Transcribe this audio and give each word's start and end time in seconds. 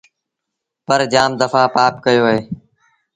پر 0.85 0.99
جآم 1.11 1.31
دڦآ 1.39 1.63
پآپ 1.75 1.93
ڪيو 2.03 2.23
اهي۔ 2.29 2.39